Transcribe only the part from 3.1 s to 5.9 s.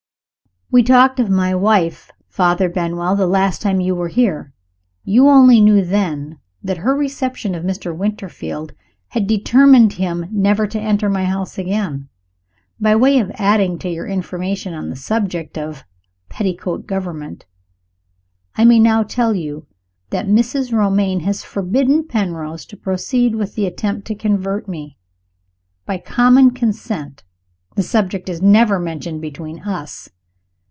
the last time you were here. You only knew,